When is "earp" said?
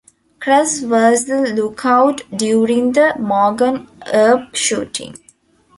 4.11-4.55